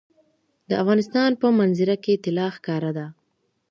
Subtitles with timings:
[0.69, 3.07] د افغانستان په منظره کې طلا ښکاره ده.